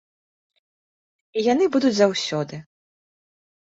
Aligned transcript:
І 1.37 1.45
яны 1.53 1.69
будуць 1.79 1.95
заўсёды. 2.01 2.55